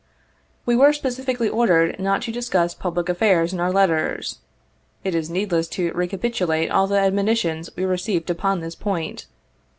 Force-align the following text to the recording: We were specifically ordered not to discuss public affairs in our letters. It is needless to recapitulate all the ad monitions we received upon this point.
We 0.65 0.75
were 0.75 0.93
specifically 0.93 1.47
ordered 1.47 1.99
not 1.99 2.23
to 2.23 2.31
discuss 2.31 2.73
public 2.73 3.07
affairs 3.07 3.53
in 3.53 3.59
our 3.59 3.71
letters. 3.71 4.39
It 5.03 5.13
is 5.13 5.29
needless 5.29 5.67
to 5.77 5.91
recapitulate 5.93 6.71
all 6.71 6.87
the 6.87 6.97
ad 6.97 7.13
monitions 7.13 7.69
we 7.75 7.83
received 7.85 8.31
upon 8.31 8.61
this 8.61 8.73
point. 8.73 9.27